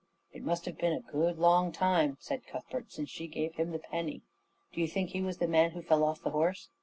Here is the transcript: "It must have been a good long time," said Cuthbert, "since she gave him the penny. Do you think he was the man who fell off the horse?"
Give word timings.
"It 0.33 0.41
must 0.43 0.65
have 0.65 0.79
been 0.79 0.93
a 0.93 0.99
good 1.11 1.37
long 1.37 1.71
time," 1.71 2.17
said 2.19 2.47
Cuthbert, 2.47 2.91
"since 2.91 3.07
she 3.07 3.27
gave 3.27 3.53
him 3.53 3.69
the 3.69 3.77
penny. 3.77 4.23
Do 4.73 4.81
you 4.81 4.87
think 4.87 5.11
he 5.11 5.21
was 5.21 5.37
the 5.37 5.47
man 5.47 5.71
who 5.73 5.83
fell 5.83 6.03
off 6.03 6.23
the 6.23 6.31
horse?" 6.31 6.69